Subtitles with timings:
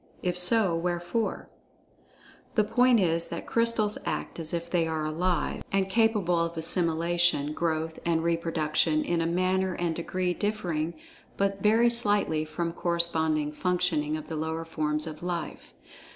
[0.23, 1.47] If so, wherefore?
[2.55, 7.53] The point is that Crystals act as if they are "alive," and capable of assimilation,
[7.53, 10.93] growth, and reproduction, in a manner and degree dif[Pg 53]fering
[11.37, 15.71] but very slightly from corresponding functioning of the lower forms of "life."